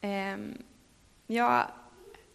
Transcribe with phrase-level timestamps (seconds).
[0.00, 0.62] Ehm,
[1.26, 1.70] jag,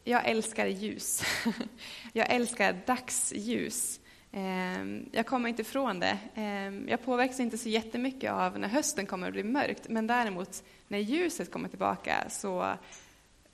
[0.03, 1.23] jag älskar ljus.
[2.13, 3.99] jag älskar dagsljus.
[4.31, 6.17] Ehm, jag kommer inte ifrån det.
[6.35, 10.63] Ehm, jag påverkas inte så jättemycket av när hösten kommer att bli mörkt, men däremot
[10.87, 12.73] när ljuset kommer tillbaka så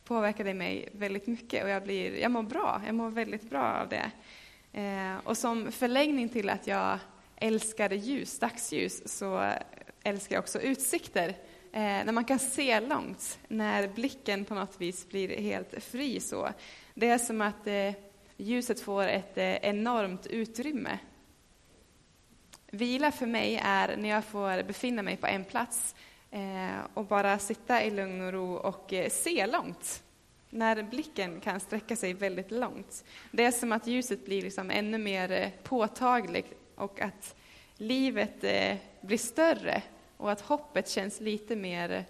[0.03, 2.81] påverkar det mig väldigt mycket och jag, blir, jag mår bra.
[2.85, 4.11] Jag mår väldigt bra av det.
[5.23, 6.99] Och som förlängning till att jag
[7.35, 9.51] älskar ljus, dagsljus, så
[10.03, 11.35] älskar jag också utsikter.
[11.71, 16.19] Eh, när man kan se långt, när blicken på något vis blir helt fri.
[16.19, 16.49] så.
[16.93, 17.91] Det är som att eh,
[18.37, 20.99] ljuset får ett eh, enormt utrymme.
[22.71, 25.95] Vila för mig är när jag får befinna mig på en plats
[26.31, 30.03] eh, och bara sitta i lugn och ro och eh, se långt.
[30.49, 33.05] När blicken kan sträcka sig väldigt långt.
[33.31, 37.35] Det är som att ljuset blir liksom ännu mer eh, påtagligt och att
[37.77, 39.81] livet eh, blir större
[40.19, 42.05] och att hoppet känns lite mer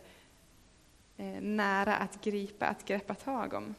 [1.17, 3.75] eh, nära att gripa, att greppa tag om.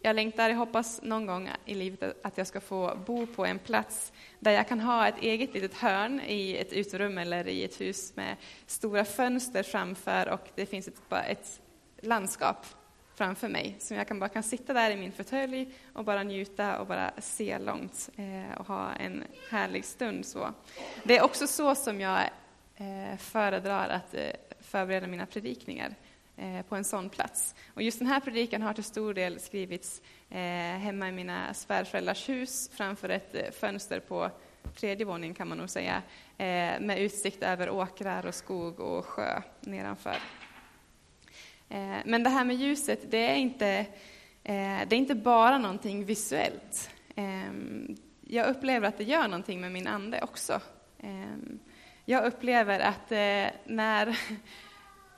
[0.00, 3.58] Jag längtar, jag hoppas någon gång i livet att jag ska få bo på en
[3.58, 7.80] plats där jag kan ha ett eget litet hörn i ett uterum eller i ett
[7.80, 8.36] hus med
[8.66, 11.60] stora fönster framför och det finns ett, ett
[12.00, 12.66] landskap
[13.14, 13.76] framför mig.
[13.78, 17.10] som jag kan bara kan sitta där i min fåtölj och bara njuta och bara
[17.18, 20.26] se långt eh, och ha en härlig stund.
[20.26, 20.54] Så.
[21.04, 22.30] Det är också så som jag
[22.78, 25.94] Eh, föredrar att eh, förbereda mina predikningar
[26.36, 27.54] eh, på en sån plats.
[27.74, 32.70] Och just den här predikan har till stor del skrivits hemma i mina svärföräldrars hus
[32.74, 34.30] framför ett fönster på
[34.76, 36.02] tredje våningen kan man nog säga,
[36.80, 40.16] med utsikt över åkrar och skog och sjö nedanför.
[42.04, 43.86] Men det här med ljuset, det är inte,
[44.42, 46.90] det är inte bara någonting visuellt.
[47.14, 50.60] Ehm, jag upplever att det gör någonting med min ande också
[50.98, 51.58] ehm,
[52.08, 54.06] jag upplever att eh, när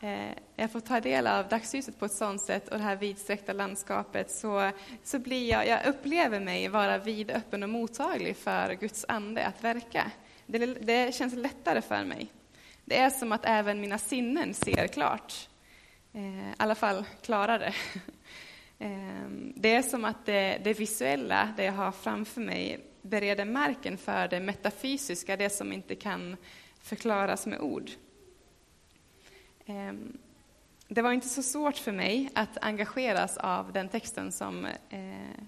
[0.00, 3.53] eh, jag får ta del av dagsljuset på ett sådant sätt och det här vidsträckta
[3.53, 4.70] landskapet så,
[5.05, 10.11] så blir jag, jag upplever mig vara vidöppen och mottaglig för Guds ande att verka.
[10.46, 12.33] Det, det känns lättare för mig.
[12.85, 15.48] Det är som att även mina sinnen ser klart.
[16.12, 17.74] Eh, I alla fall klarare.
[18.80, 23.98] Ehm, det är som att det, det visuella, det jag har framför mig, bereder marken
[23.98, 26.36] för det metafysiska, det som inte kan
[26.88, 27.90] förklaras med ord.
[29.66, 30.18] Ehm,
[30.88, 35.44] det var inte så svårt för mig att engageras av den texten som, eh,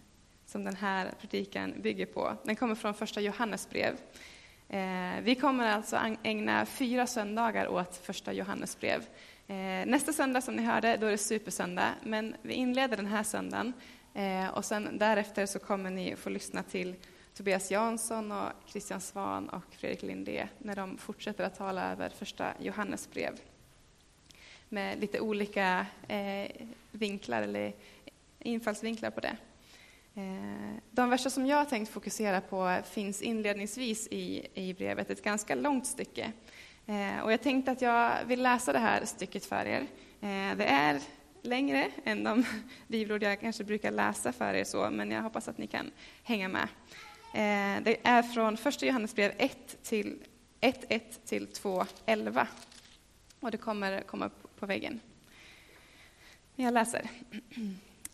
[0.46, 2.36] som den här predikan bygger på.
[2.44, 3.96] Den kommer från första Johannesbrev.
[4.68, 9.06] Eh, vi kommer alltså ägna fyra söndagar åt första Johannesbrev.
[9.46, 13.22] Eh, nästa söndag, som ni hörde, då är det supersöndag, men vi inleder den här
[13.22, 13.72] söndagen
[14.14, 16.94] eh, och sen därefter så kommer ni få lyssna till
[17.34, 22.54] Tobias Jansson och Christian Svan och Fredrik Lindé när de fortsätter att tala över första
[22.58, 23.41] Johannesbrev
[24.68, 26.50] med lite olika eh,
[26.90, 27.72] vinklar eller
[28.38, 29.36] infallsvinklar på det.
[30.14, 35.22] Eh, de verser som jag har tänkt fokusera på finns inledningsvis i, i brevet, ett
[35.22, 36.32] ganska långt stycke.
[36.86, 39.86] Eh, och jag tänkte att jag vill läsa det här stycket för er.
[40.20, 41.00] Eh, det är
[41.42, 42.44] längre än de
[42.86, 45.90] bibelord jag kanske brukar läsa för er, så, men jag hoppas att ni kan
[46.22, 46.69] hänga med.
[47.34, 50.18] Eh, det är från första Johannesbrev 1 till
[50.60, 52.46] 1.1 till 2.11.
[53.41, 55.00] Och det kommer komma på väggen.
[56.56, 57.10] Jag läser.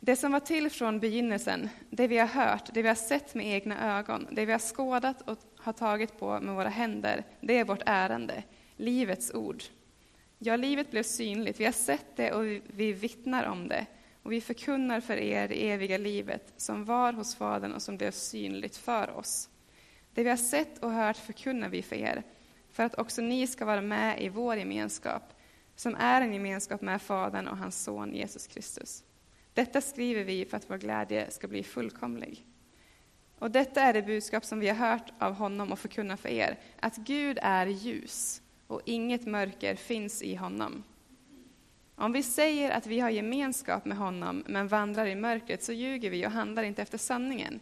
[0.00, 3.46] Det som var till från begynnelsen, det vi har hört, det vi har sett med
[3.46, 7.64] egna ögon, det vi har skådat och har tagit på med våra händer, det är
[7.64, 8.42] vårt ärende,
[8.76, 9.62] livets ord.
[10.38, 13.86] Ja, livet blev synligt, vi har sett det och vi vittnar om det
[14.26, 18.10] och vi förkunnar för er det eviga livet som var hos Fadern och som blev
[18.10, 19.48] synligt för oss.
[20.14, 22.22] Det vi har sett och hört förkunnar vi för er,
[22.70, 25.22] för att också ni ska vara med i vår gemenskap,
[25.76, 29.04] som är en gemenskap med Fadern och hans son Jesus Kristus.
[29.54, 32.44] Detta skriver vi för att vår glädje ska bli fullkomlig.
[33.38, 36.58] Och detta är det budskap som vi har hört av honom och förkunnar för er,
[36.80, 40.82] att Gud är ljus och inget mörker finns i honom.
[41.98, 46.10] Om vi säger att vi har gemenskap med honom men vandrar i mörkret så ljuger
[46.10, 47.60] vi och handlar inte efter sanningen.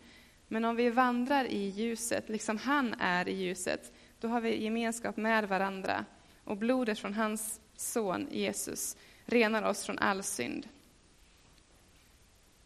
[0.48, 5.16] Men om vi vandrar i ljuset, liksom han är i ljuset, då har vi gemenskap
[5.16, 6.04] med varandra
[6.44, 10.68] och blodet från hans son Jesus renar oss från all synd.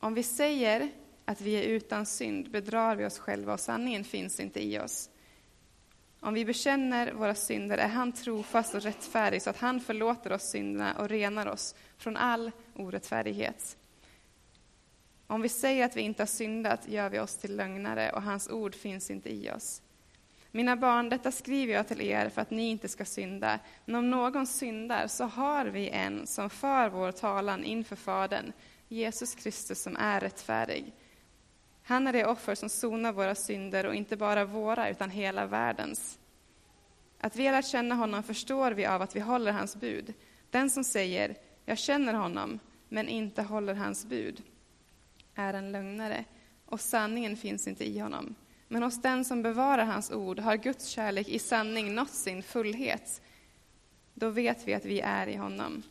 [0.01, 0.91] Om vi säger
[1.25, 5.11] att vi är utan synd bedrar vi oss själva och sanningen finns inte i oss.
[6.21, 10.51] Om vi bekänner våra synder är han trofast och rättfärdig så att han förlåter oss
[10.51, 13.77] synderna och renar oss från all orättfärdighet.
[15.27, 18.49] Om vi säger att vi inte har syndat gör vi oss till lögnare och hans
[18.49, 19.83] ord finns inte i oss.
[20.51, 23.59] Mina barn, detta skriver jag till er för att ni inte ska synda.
[23.85, 28.53] Men om någon syndar så har vi en som för vår talan inför Fadern,
[28.89, 30.93] Jesus Kristus som är rättfärdig.
[31.89, 36.19] Han är det offer som sonar våra synder och inte bara våra utan hela världens.
[37.21, 40.15] Att vi har lärt känna honom förstår vi av att vi håller hans bud.
[40.51, 42.59] Den som säger jag känner honom
[42.89, 44.43] men inte håller hans bud
[45.35, 46.25] är en lögnare
[46.67, 48.35] och sanningen finns inte i honom.
[48.69, 53.23] Men hos den som bevarar hans ord har Guds kärlek i sanning nått sin fullhet.
[54.15, 55.83] Då vet vi att vi är i honom.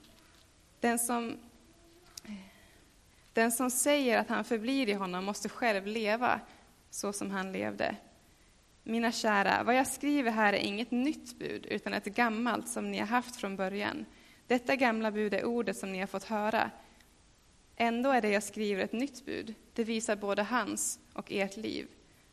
[0.79, 1.37] Den som,
[3.37, 6.39] den som säger att han förblir i honom måste själv leva
[6.89, 7.95] så som han levde.
[8.83, 12.97] Mina kära, vad jag skriver här är inget nytt bud, utan ett gammalt som ni
[12.97, 14.05] har haft från början.
[14.47, 16.71] Detta gamla bud är ordet som ni har fått höra.
[17.75, 19.53] Ändå är det jag skriver ett nytt bud.
[19.73, 21.87] Det visar både hans och ert liv.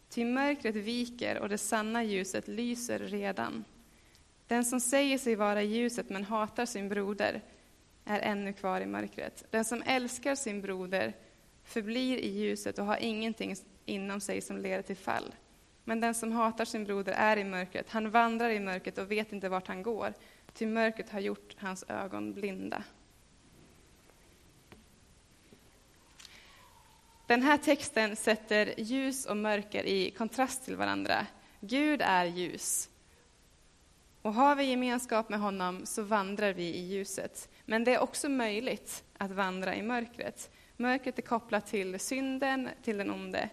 [0.08, 3.64] Ty mörkret viker och det sanna ljuset lyser redan.
[4.46, 7.42] Den som säger sig vara i ljuset men hatar sin broder
[8.04, 9.44] är ännu kvar i mörkret.
[9.50, 11.12] Den som älskar sin broder
[11.64, 15.34] förblir i ljuset och har ingenting inom sig som leder till fall.
[15.84, 19.32] Men den som hatar sin broder är i mörkret, han vandrar i mörkret och vet
[19.32, 20.14] inte vart han går,
[20.52, 22.84] ty mörkret har gjort hans ögon blinda.
[27.26, 31.26] Den här texten sätter ljus och mörker i kontrast till varandra.
[31.60, 32.90] Gud är ljus.
[34.22, 37.48] Och har vi gemenskap med honom så vandrar vi i ljuset.
[37.64, 40.50] Men det är också möjligt att vandra i mörkret.
[40.76, 43.48] Mörkret är kopplat till synden, till den onde.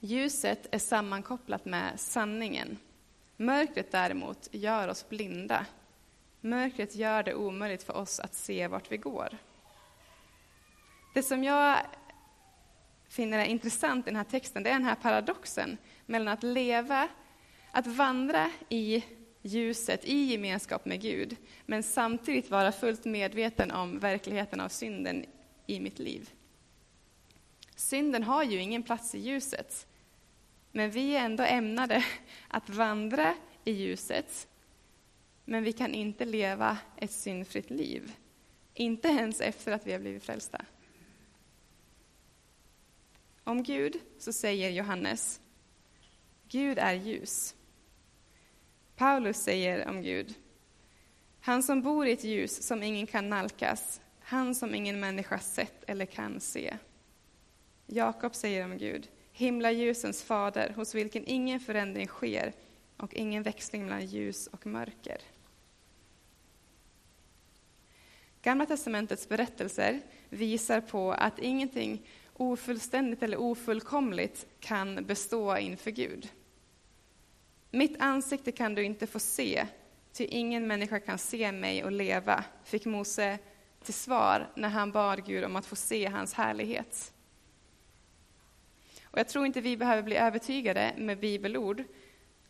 [0.00, 2.78] Ljuset är sammankopplat med sanningen.
[3.36, 5.66] Mörkret däremot gör oss blinda.
[6.40, 9.28] Mörkret gör det omöjligt för oss att se vart vi går.
[11.14, 11.78] Det som jag
[13.08, 17.08] finner är intressant i den här texten, det är den här paradoxen mellan att leva,
[17.70, 19.04] att vandra i
[19.44, 21.36] ljuset, i gemenskap med Gud,
[21.66, 25.26] men samtidigt vara fullt medveten om verkligheten av synden
[25.66, 26.30] i mitt liv.
[27.76, 29.86] Synden har ju ingen plats i ljuset,
[30.72, 32.04] men vi är ändå ämnade
[32.48, 34.48] att vandra i ljuset,
[35.44, 38.12] men vi kan inte leva ett syndfritt liv,
[38.74, 40.64] inte ens efter att vi har blivit frälsta.
[43.44, 45.40] Om Gud så säger Johannes,
[46.48, 47.54] Gud är ljus.
[49.04, 50.34] Paulus säger om Gud,
[51.40, 55.84] han som bor i ett ljus som ingen kan nalkas, han som ingen människa sett
[55.86, 56.76] eller kan se.
[57.86, 62.52] Jakob säger om Gud, himlaljusens fader, hos vilken ingen förändring sker
[62.96, 65.18] och ingen växling mellan ljus och mörker.
[68.42, 76.28] Gamla testamentets berättelser visar på att ingenting ofullständigt eller ofullkomligt kan bestå inför Gud.
[77.74, 79.66] Mitt ansikte kan du inte få se,
[80.12, 83.38] ty ingen människa kan se mig och leva, fick Mose
[83.84, 87.12] till svar när han bad Gud om att få se hans härlighet.
[89.04, 91.84] Och jag tror inte vi behöver bli övertygade med bibelord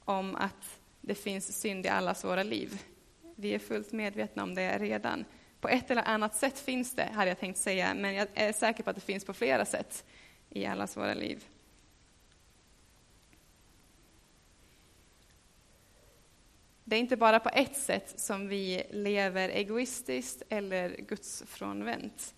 [0.05, 2.83] om att det finns synd i allas våra liv.
[3.37, 5.25] Vi är fullt medvetna om det redan.
[5.61, 8.83] På ett eller annat sätt finns det, hade jag tänkt säga, men jag är säker
[8.83, 10.05] på att det finns på flera sätt
[10.51, 11.45] i allas våra liv.
[16.95, 22.35] Det är inte bara på ett sätt som vi lever egoistiskt eller gudsfrånvänt.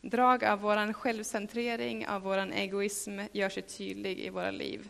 [0.00, 4.88] Drag av vår självcentrering, av vår egoism gör sig tydlig i våra liv.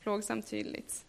[0.00, 1.06] Plågsamt tydligt.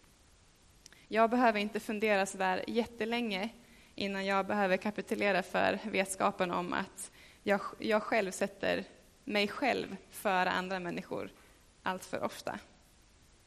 [1.08, 3.48] Jag behöver inte fundera så där jättelänge
[3.94, 7.10] innan jag behöver kapitulera för vetskapen om att
[7.42, 8.84] jag, jag själv sätter
[9.24, 11.30] mig själv före andra människor
[11.82, 12.58] allt för ofta.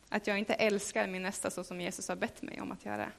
[0.09, 3.11] Att jag inte älskar min nästa så som Jesus har bett mig om att göra.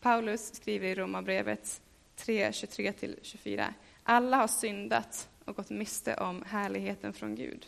[0.00, 1.82] Paulus skriver i Romarbrevet
[2.16, 3.72] 3, 23-24.
[4.02, 7.66] Alla har syndat och gått miste om härligheten från Gud.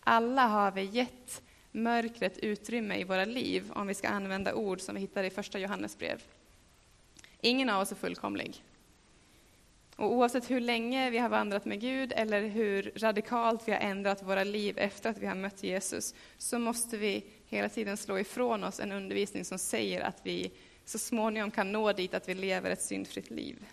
[0.00, 1.42] Alla har vi gett
[1.72, 5.58] mörkret utrymme i våra liv, om vi ska använda ord som vi hittar i första
[5.58, 6.22] Johannesbrev.
[7.40, 8.62] Ingen av oss är fullkomlig.
[9.96, 14.22] Och oavsett hur länge vi har vandrat med Gud eller hur radikalt vi har ändrat
[14.22, 18.64] våra liv efter att vi har mött Jesus, så måste vi hela tiden slå ifrån
[18.64, 20.52] oss en undervisning som säger att vi
[20.84, 23.64] så småningom kan nå dit att vi lever ett syndfritt liv.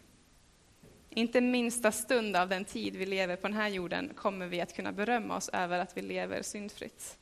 [1.09, 4.75] Inte minsta stund av den tid vi lever på den här jorden kommer vi att
[4.75, 7.17] kunna berömma oss över att vi lever syndfritt.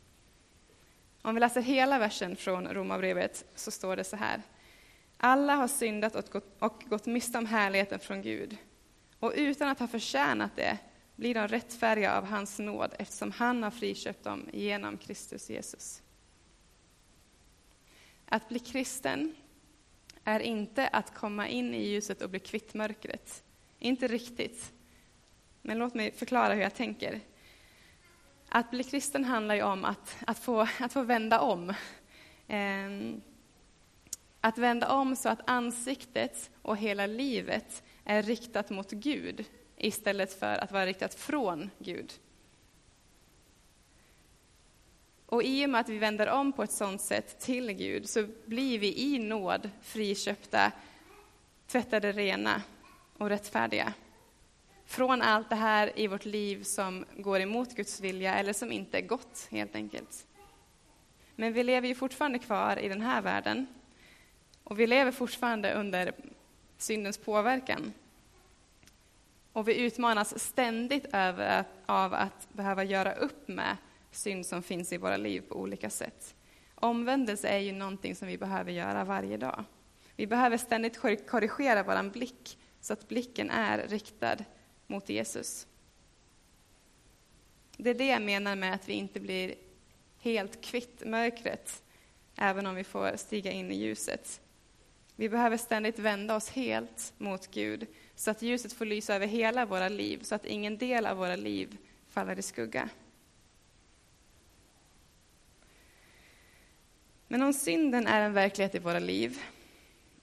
[1.21, 4.41] Om vi läser hela versen från Romarbrevet så står det så här.
[5.17, 8.57] Alla har syndat och gått, och gått miste om härligheten från Gud.
[9.19, 10.77] Och utan att ha förtjänat det
[11.15, 16.01] blir de rättfärdiga av hans nåd eftersom han har friköpt dem genom Kristus Jesus.
[18.25, 19.35] Att bli kristen
[20.23, 23.43] är inte att komma in i ljuset och bli kvitt mörkret.
[23.79, 24.73] Inte riktigt.
[25.61, 27.19] Men låt mig förklara hur jag tänker.
[28.49, 31.73] Att bli kristen handlar ju om att, att, få, att få vända om.
[32.47, 33.21] Ehm,
[34.41, 39.45] att vända om så att ansiktet och hela livet är riktat mot Gud
[39.77, 42.13] istället för att vara riktat från Gud.
[45.25, 48.27] Och i och med att vi vänder om på ett sådant sätt till Gud så
[48.45, 50.71] blir vi i nåd friköpta,
[51.67, 52.61] tvättade rena
[53.17, 53.93] och rättfärdiga.
[54.85, 58.97] Från allt det här i vårt liv som går emot Guds vilja eller som inte
[58.97, 60.27] är gott, helt enkelt.
[61.35, 63.67] Men vi lever ju fortfarande kvar i den här världen.
[64.63, 66.13] Och vi lever fortfarande under
[66.79, 67.93] syndens påverkan.
[69.53, 73.77] Och vi utmanas ständigt över av att behöva göra upp med
[74.11, 76.35] synd som finns i våra liv på olika sätt.
[76.75, 79.63] Omvändelse är ju någonting som vi behöver göra varje dag.
[80.15, 84.37] Vi behöver ständigt korrigera vår blick så att blicken är riktad
[84.87, 85.67] mot Jesus.
[87.77, 89.55] Det är det jag menar med att vi inte blir
[90.19, 91.83] helt kvitt mörkret,
[92.35, 94.41] även om vi får stiga in i ljuset.
[95.19, 99.65] Vi behöver ständigt vända oss helt mot Gud, så att ljuset får lysa över hela
[99.65, 101.77] våra liv, så att ingen del av våra liv
[102.09, 102.89] faller i skugga.
[107.27, 109.39] Men om synden är en verklighet i våra liv,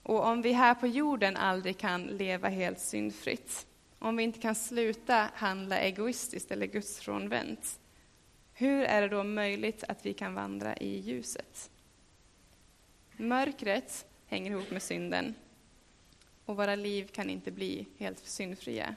[0.03, 3.67] och om vi här på jorden aldrig kan leva helt syndfritt,
[3.99, 7.79] om vi inte kan sluta handla egoistiskt eller gudsfrånvänt,
[8.53, 11.69] hur är det då möjligt att vi kan vandra i ljuset?
[13.17, 15.35] Mörkret hänger ihop med synden
[16.45, 18.95] och våra liv kan inte bli helt syndfria.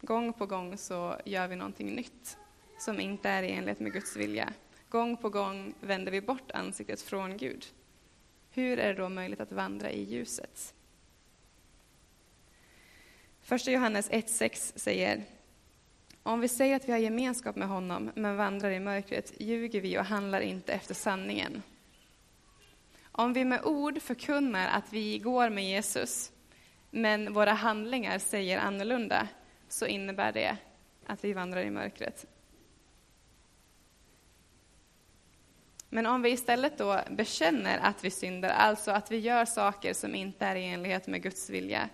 [0.00, 2.38] Gång på gång så gör vi någonting nytt
[2.78, 4.52] som inte är i enlighet med Guds vilja.
[4.88, 7.66] Gång på gång vänder vi bort ansiktet från Gud.
[8.50, 10.74] Hur är det då möjligt att vandra i ljuset?
[13.40, 15.24] Första Johannes 1.6 säger
[16.22, 19.98] om vi säger att vi har gemenskap med honom men vandrar i mörkret ljuger vi
[19.98, 21.62] och handlar inte efter sanningen.
[23.18, 26.32] Om vi med ord förkunnar att vi går med Jesus
[26.90, 29.28] men våra handlingar säger annorlunda
[29.68, 30.56] så innebär det
[31.06, 32.26] att vi vandrar i mörkret.
[35.88, 40.14] Men om vi istället då bekänner att vi syndar, alltså att vi gör saker som
[40.14, 41.88] inte är i enlighet med Guds vilja,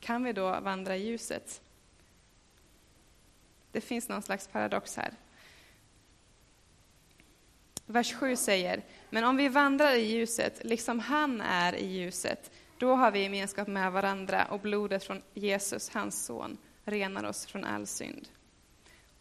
[0.00, 1.62] kan vi då vandra i ljuset?
[3.72, 5.12] Det finns någon slags paradox här.
[7.86, 12.94] Vers 7 säger, men om vi vandrar i ljuset, liksom han är i ljuset, då
[12.94, 17.86] har vi gemenskap med varandra och blodet från Jesus, hans son, renar oss från all
[17.86, 18.28] synd.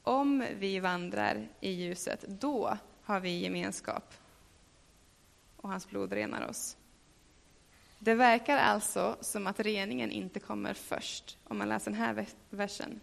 [0.04, 4.14] Om vi vandrar i ljuset, då har vi gemenskap
[5.58, 6.78] och hans blod renar oss.
[8.00, 13.02] Det verkar alltså som att reningen inte kommer först, om man läser den här versen.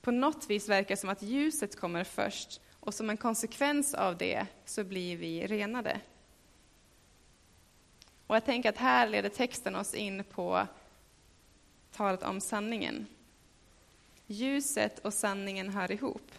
[0.00, 4.16] På något vis verkar det som att ljuset kommer först och som en konsekvens av
[4.16, 6.00] det så blir vi renade.
[8.26, 10.66] Och jag tänker att här leder texten oss in på
[11.92, 13.06] talet om sanningen.
[14.26, 16.32] Ljuset och sanningen hör ihop.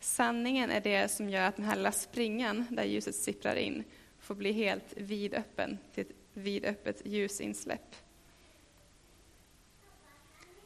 [0.00, 3.84] Sanningen är det som gör att den här lilla springan där ljuset sipprar in
[4.18, 7.96] får bli helt vidöppen till ett vidöppet ljusinsläpp.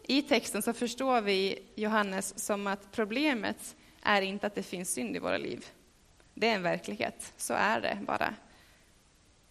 [0.02, 3.76] I texten så förstår vi Johannes som att problemet
[4.06, 5.66] är inte att det finns synd i våra liv.
[6.34, 8.34] Det är en verklighet, så är det bara.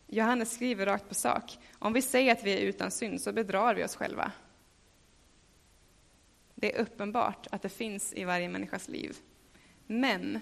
[0.08, 1.58] Johannes skriver rakt på sak.
[1.80, 4.32] Om vi säger att vi är utan synd så bedrar vi oss själva.
[6.56, 9.18] Det är uppenbart att det finns i varje människas liv.
[9.88, 10.40] Men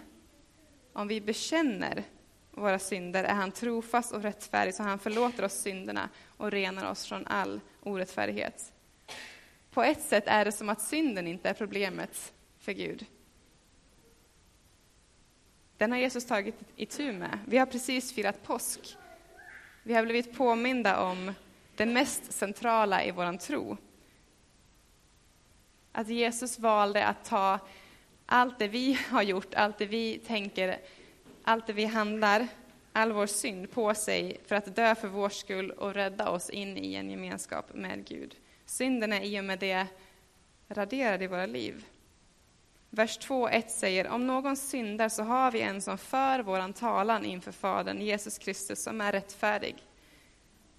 [0.93, 2.03] om vi bekänner
[2.51, 7.05] våra synder är han trofast och rättfärdig så han förlåter oss synderna och renar oss
[7.05, 8.73] från all orättfärdighet.
[9.71, 13.05] På ett sätt är det som att synden inte är problemet för Gud.
[15.77, 17.39] Den har Jesus tagit itu med.
[17.45, 18.97] Vi har precis firat påsk.
[19.83, 21.31] Vi har blivit påminda om
[21.75, 23.77] det mest centrala i vår tro.
[25.91, 27.59] Att Jesus valde att ta
[28.25, 30.79] allt det vi har gjort, allt det vi tänker,
[31.43, 32.47] allt det vi handlar,
[32.91, 36.77] all vår synd på sig för att dö för vår skull och rädda oss in
[36.77, 38.35] i en gemenskap med Gud.
[38.65, 39.87] Synden är i och med det
[40.67, 41.85] raderad i våra liv.
[42.95, 47.51] Vers 2.1 säger, om någon syndar så har vi en som för våran talan inför
[47.51, 49.75] Fadern, Jesus Kristus, som är rättfärdig.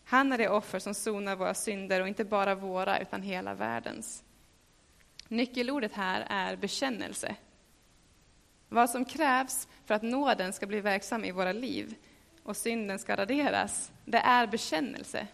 [0.04, 4.24] Han är det offer som sonar våra synder, och inte bara våra, utan hela världens.
[5.28, 7.36] Nyckelordet här är bekännelse.
[8.68, 11.94] Vad som krävs för att nåden ska bli verksam i våra liv
[12.42, 15.26] och synden ska raderas, det är bekännelse.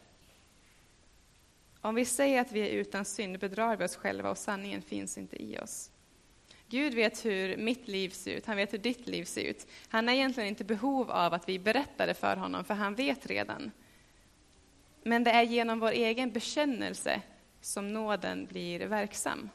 [1.81, 5.19] Om vi säger att vi är utan synd bedrar vi oss själva och sanningen finns
[5.19, 5.91] inte i oss.
[6.71, 9.67] Gud vet hur mitt liv ser ut, han vet hur ditt liv ser ut.
[9.89, 12.95] Han är egentligen inte i behov av att vi berättar det för honom, för han
[12.95, 13.71] vet redan.
[15.03, 17.23] Men det är genom vår egen bekännelse
[17.61, 19.51] som nåden blir verksam.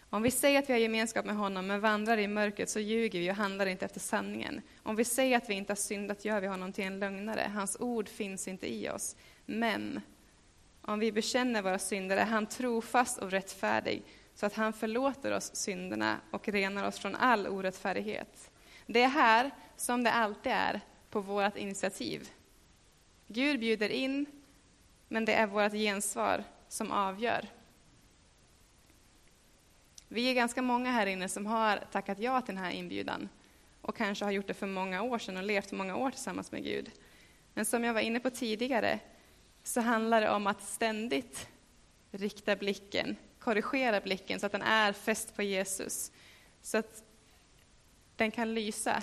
[0.00, 3.20] Om vi säger att vi har gemenskap med honom men vandrar i mörkret så ljuger
[3.20, 4.60] vi och handlar inte efter sanningen.
[4.82, 7.50] Om vi säger att vi inte har syndat gör vi honom till en lögnare.
[7.54, 9.16] Hans ord finns inte i oss.
[9.46, 10.00] Men
[10.82, 14.02] om vi bekänner våra synder är han trofast och rättfärdig
[14.34, 18.50] så att han förlåter oss synderna och renar oss från all orättfärdighet.
[18.86, 22.30] Det är här, som det alltid är, på vårt initiativ.
[23.26, 24.26] Gud bjuder in,
[25.08, 27.48] men det är vårt gensvar som avgör.
[30.08, 33.28] Vi är ganska många här inne som har tackat ja till den här inbjudan
[33.80, 36.64] och kanske har gjort det för många år sedan och levt många år tillsammans med
[36.64, 36.90] Gud.
[37.54, 38.98] Men som jag var inne på tidigare
[39.62, 41.48] så handlar det om att ständigt
[42.10, 46.12] rikta blicken, korrigera blicken så att den är fäst på Jesus.
[46.62, 47.04] Så att
[48.16, 49.02] den kan lysa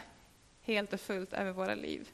[0.62, 2.10] helt och fullt över våra liv.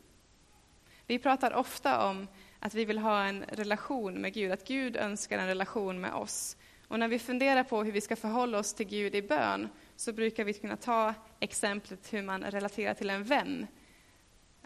[1.08, 2.28] Vi pratar ofta om
[2.60, 6.58] att vi vill ha en relation med Gud, att Gud önskar en relation med oss.
[6.88, 10.14] Och när vi funderar på hur vi ska förhålla oss till Gud i bön så
[10.14, 13.68] brukar vi kunna ta exemplet hur man relaterar till en vän.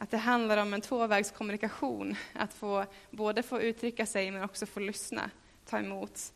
[0.02, 4.80] Att det handlar om en tvåvägskommunikation, att få, både få uttrycka sig men också få
[4.80, 5.30] lyssna,
[5.66, 6.34] ta emot.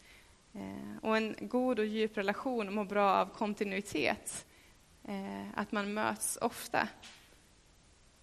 [0.53, 4.45] Eh, och en god och djup relation mår bra av kontinuitet,
[5.03, 6.87] eh, att man möts ofta.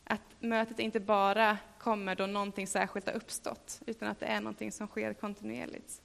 [0.04, 4.73] Att mötet inte bara kommer då någonting särskilt har uppstått, utan att det är någonting
[4.73, 6.02] som sker kontinuerligt.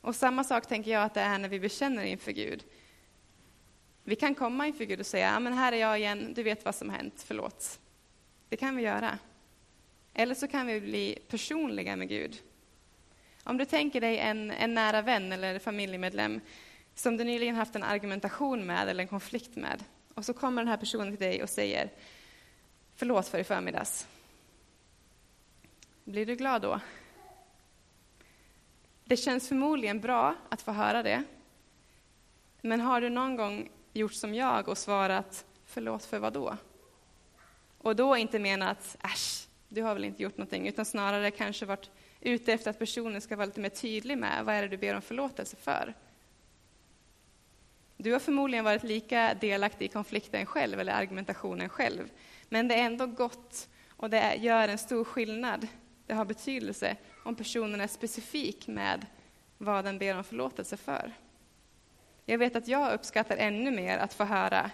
[0.00, 2.64] Och samma sak tänker jag att det är när vi bekänner inför Gud.
[4.04, 6.74] Vi kan komma inför Gud och säga, men här är jag igen, du vet vad
[6.74, 7.80] som har hänt, förlåt.
[8.48, 9.18] Det kan vi göra.
[10.14, 12.42] Eller så kan vi bli personliga med Gud.
[13.44, 16.40] Om du tänker dig en, en nära vän eller familjemedlem
[16.94, 20.68] som du nyligen haft en argumentation med eller en konflikt med, och så kommer den
[20.68, 21.90] här personen till dig och säger,
[22.94, 24.06] förlåt för i förmiddags.
[26.04, 26.80] Blir du glad då?
[29.04, 31.24] Det känns förmodligen bra att få höra det.
[32.60, 36.56] Men har du någon gång gjort som jag och svarat förlåt för vad då?
[37.86, 41.90] Och då inte menat äsch, du har väl inte gjort någonting, utan snarare kanske varit
[42.20, 44.94] ute efter att personen ska vara lite mer tydlig med vad är det du ber
[44.94, 45.94] om förlåtelse för.
[47.96, 52.10] Du har förmodligen varit lika delaktig i konflikten själv, eller argumentationen själv,
[52.48, 55.66] men det är ändå gott och det gör en stor skillnad.
[56.06, 59.06] Det har betydelse om personen är specifik med
[59.58, 61.12] vad den ber om förlåtelse för.
[62.24, 64.70] Jag vet att jag uppskattar ännu mer att få höra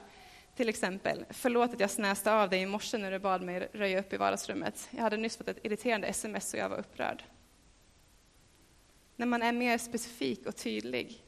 [0.57, 4.01] till exempel, förlåt att jag snäste av dig i morse när du bad mig röja
[4.01, 4.89] upp i vardagsrummet.
[4.91, 7.25] Jag hade nyss fått ett irriterande sms och jag var upprörd.
[9.17, 11.25] När man är mer specifik och tydlig.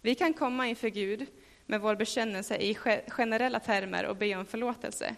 [0.00, 1.26] Vi kan komma inför Gud
[1.66, 2.74] med vår bekännelse i
[3.08, 5.16] generella termer och be om förlåtelse.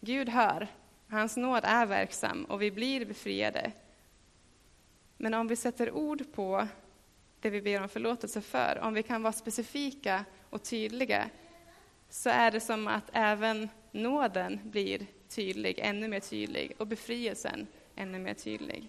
[0.00, 0.68] Gud hör,
[1.08, 3.72] hans nåd är verksam och vi blir befriade.
[5.16, 6.68] Men om vi sätter ord på
[7.40, 11.30] det vi ber om förlåtelse för, om vi kan vara specifika och tydliga,
[12.08, 17.66] så är det som att även nåden blir tydlig, ännu mer tydlig, och befrielsen
[17.96, 18.88] ännu mer tydlig.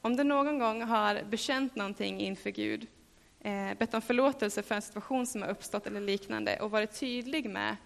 [0.00, 2.86] Om du någon gång har bekänt någonting inför Gud,
[3.40, 7.50] eh, bett om förlåtelse för en situation som har uppstått eller liknande och varit tydlig
[7.50, 7.76] med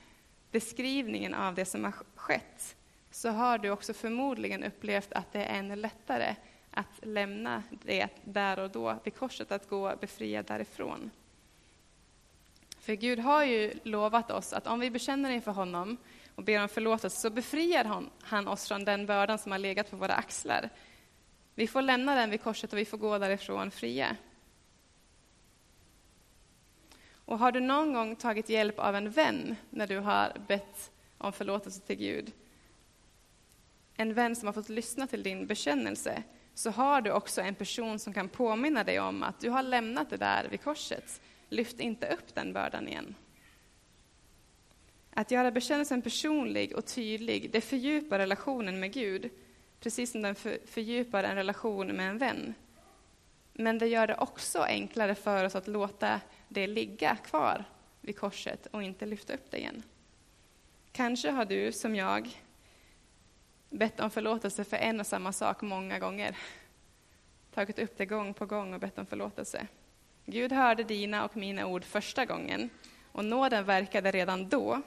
[0.51, 2.77] beskrivningen av det som har skett,
[3.11, 6.35] så har du också förmodligen upplevt att det är ännu lättare
[6.71, 11.11] att lämna det där och då vid korset, att gå befriad därifrån.
[12.81, 15.97] För Gud har ju lovat oss att om vi bekänner inför honom
[16.35, 19.97] och ber om förlåtelse så befriar han oss från den bördan som har legat på
[19.97, 20.71] våra axlar.
[21.55, 24.17] Vi får lämna den vid korset och vi får gå därifrån fria.
[27.25, 31.33] Och har du någon gång tagit hjälp av en vän när du har bett om
[31.33, 32.33] förlåtelse till Gud,
[33.95, 36.23] en vän som har fått lyssna till din bekännelse,
[36.55, 40.11] så har du också en person som kan påminna dig om att du har lämnat
[40.11, 41.21] det där vid korset.
[41.51, 43.15] Lyft inte upp den bördan igen.
[45.11, 49.31] Att göra bekännelsen personlig och tydlig, det fördjupar relationen med Gud,
[49.81, 50.35] precis som den
[50.65, 52.55] fördjupar en relation med en vän.
[53.53, 57.65] Men det gör det också enklare för oss att låta det ligga kvar
[58.01, 59.83] vid korset och inte lyfta upp det igen.
[60.93, 62.41] Kanske har du, som jag,
[63.71, 66.37] bett om förlåtelse för en och samma sak många gånger.
[67.55, 69.67] Tagit upp det gång på gång och bett om förlåtelse.
[70.31, 72.71] Gud hörde dina och mina ord första gången
[73.13, 74.83] och nåden verkade redan då.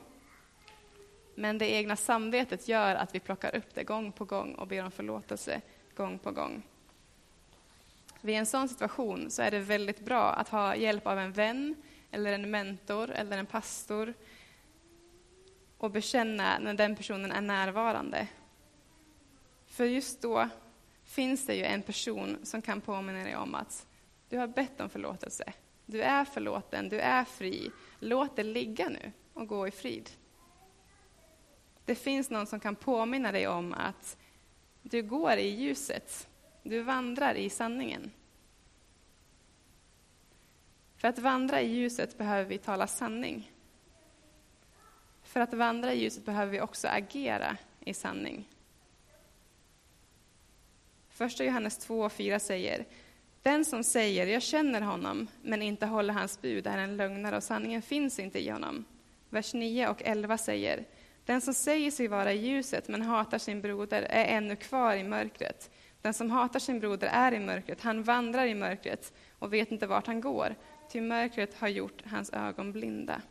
[1.35, 4.85] Men det egna samvetet gör att vi plockar upp det gång på gång och ber
[4.85, 5.61] om förlåtelse
[5.95, 6.63] gång på gång.
[8.21, 11.75] Vid en sån situation så är det väldigt bra att ha hjälp av en vän,
[12.11, 14.13] eller en mentor eller en pastor
[15.77, 18.27] och bekänna när den personen är närvarande.
[19.67, 20.49] För just då
[21.03, 23.87] finns det ju en person som kan påminna dig om att
[24.29, 25.53] du har bett om förlåtelse.
[25.85, 27.71] Du är förlåten, du är fri.
[27.99, 30.09] Låt det ligga nu och gå i frid.
[31.85, 34.17] Det finns någon som kan påminna dig om att
[34.81, 36.27] du går i ljuset,
[36.63, 38.11] du vandrar i sanningen.
[40.95, 43.51] För att vandra i ljuset behöver vi tala sanning.
[45.23, 48.49] För att vandra i ljuset behöver vi också agera i sanning.
[51.09, 52.85] Första Johannes 2 och 4 säger
[53.43, 57.43] den som säger jag känner honom men inte håller hans bud är en lögnare och
[57.43, 58.85] sanningen finns inte i honom.
[59.29, 60.85] Vers 9 och 11 säger
[61.25, 65.03] Den som säger sig vara i ljuset men hatar sin broder är ännu kvar i
[65.03, 65.69] mörkret.
[66.01, 69.87] Den som hatar sin broder är i mörkret, han vandrar i mörkret och vet inte
[69.87, 70.55] vart han går,
[70.91, 73.21] ty mörkret har gjort hans ögon blinda.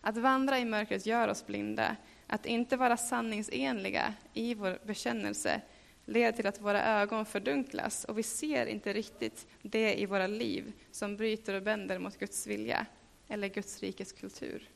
[0.00, 1.96] Att vandra i mörkret gör oss blinda.
[2.26, 5.60] Att inte vara sanningsenliga i vår bekännelse
[6.06, 10.72] leder till att våra ögon fördunklas och vi ser inte riktigt det i våra liv
[10.90, 12.86] som bryter och bänder mot Guds vilja
[13.28, 14.68] eller Guds rikes kultur.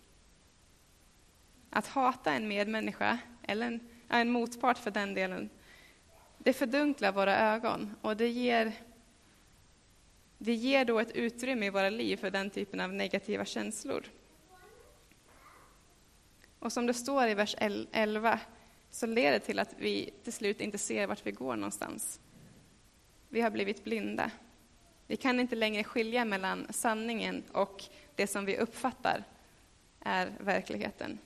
[1.70, 5.50] Att hata en medmänniska, eller en, en motpart för den delen,
[6.38, 8.72] det fördunklar våra ögon och det ger,
[10.38, 14.04] det ger då ett utrymme i våra liv för den typen av negativa känslor.
[16.58, 17.56] Och som det står i vers
[17.92, 18.40] 11
[18.90, 22.20] så leder det till att vi till slut inte ser vart vi går någonstans.
[23.28, 24.30] Vi har blivit blinda.
[25.06, 29.24] Vi kan inte längre skilja mellan sanningen och det som vi uppfattar
[30.00, 31.18] är verkligheten.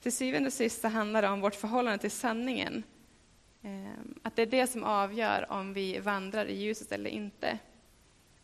[0.00, 2.82] Till syvende och sist handlar det om vårt förhållande till sanningen.
[3.62, 7.58] Ehm, att det är det som avgör om vi vandrar i ljuset eller inte.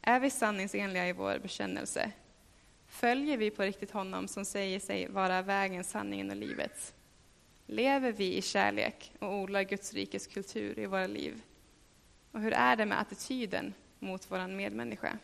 [0.00, 2.12] Är vi sanningsenliga i vår bekännelse?
[2.88, 6.94] Följer vi på riktigt honom som säger sig vara vägen, sanningen och livet?
[7.66, 11.42] Lever vi i kärlek och odlar Guds rikes kultur i våra liv?
[12.32, 15.18] Och hur är det med attityden mot vår medmänniska?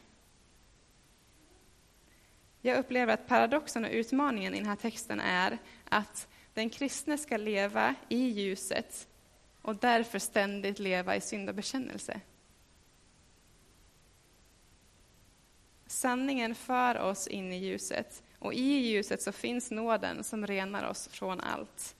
[2.61, 7.37] Jag upplever att paradoxen och utmaningen i den här texten är att den kristne ska
[7.37, 9.09] leva i ljuset
[9.63, 12.21] och därför ständigt leva i syndabekännelse.
[15.95, 21.09] Sanningen för oss in i ljuset och i ljuset så finns nåden som renar oss
[21.09, 21.97] från allt.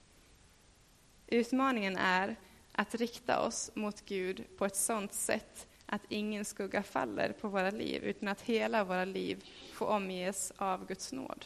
[1.27, 2.35] Utmaningen är
[2.71, 7.71] att rikta oss mot Gud på ett sådant sätt att ingen skugga faller på våra
[7.71, 11.45] liv, utan att hela våra liv får omges av Guds nåd.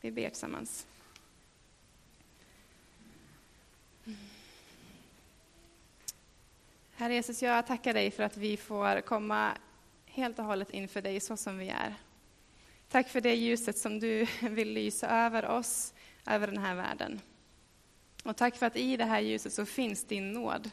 [0.00, 0.86] Vi ber tillsammans.
[7.02, 9.52] Herre Jesus, jag tackar dig för att vi får komma
[10.06, 11.94] helt och hållet inför dig så som vi är.
[12.88, 15.94] Tack för det ljuset som du vill lysa över oss,
[16.26, 17.20] över den här världen.
[18.24, 20.70] Och tack för att i det här ljuset så finns din nåd.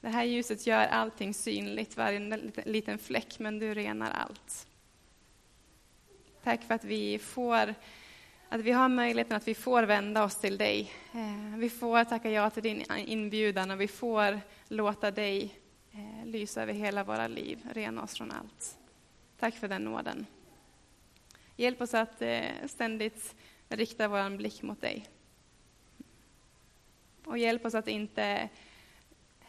[0.00, 4.66] Det här ljuset gör allting synligt, varje liten fläck, men du renar allt.
[6.42, 7.74] Tack för att vi får
[8.52, 10.92] att vi har möjligheten att vi får vända oss till dig.
[11.12, 15.58] Eh, vi får tacka ja till din inbjudan och vi får låta dig
[15.92, 18.78] eh, lysa över hela våra liv, rena oss från allt.
[19.38, 20.26] Tack för den nåden.
[21.56, 23.34] Hjälp oss att eh, ständigt
[23.68, 25.06] rikta vår blick mot dig.
[27.24, 28.48] Och hjälp oss att inte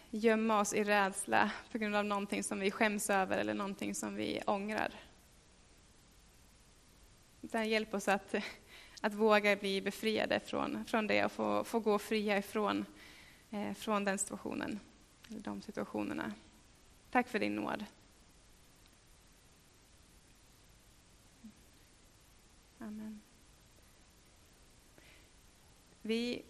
[0.10, 4.16] gömma oss i rädsla på grund av någonting som vi skäms över eller någonting som
[4.16, 4.94] vi ångrar.
[7.42, 8.36] Utan hjälp oss att,
[9.04, 12.86] att våga bli befriade från, från det och få, få gå fria ifrån
[13.52, 14.80] eh, från den situationen,
[15.30, 16.34] eller de situationerna.
[17.12, 17.86] Tack för din nåd.
[22.80, 23.22] Amen.
[26.02, 26.42] Vi